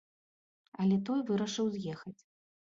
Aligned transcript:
Але 0.83 0.97
той 1.09 1.19
вырашыў 1.29 1.65
з'ехаць. 1.77 2.17